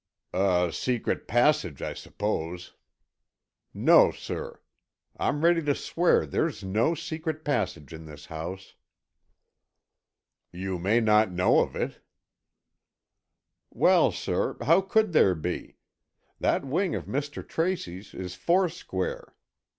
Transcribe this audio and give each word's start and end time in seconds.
"A 0.33 0.71
secret 0.73 1.27
passage, 1.27 1.79
I 1.79 1.93
suppose." 1.93 2.73
"No, 3.71 4.09
sir. 4.09 4.59
I'm 5.17 5.43
ready 5.43 5.61
to 5.61 5.75
swear 5.75 6.25
there's 6.25 6.63
no 6.63 6.95
secret 6.95 7.45
passage 7.45 7.93
in 7.93 8.07
this 8.07 8.25
house." 8.25 8.73
"You 10.51 10.79
may 10.79 11.01
not 11.01 11.29
know 11.31 11.59
of 11.59 11.75
it." 11.75 11.99
"Well, 13.69 14.11
sir, 14.11 14.57
how 14.63 14.81
could 14.81 15.13
there 15.13 15.35
be? 15.35 15.77
That 16.39 16.65
wing 16.65 16.95
of 16.95 17.05
Mr. 17.05 17.47
Tracy's 17.47 18.15
is 18.15 18.33
foursquare. 18.33 19.35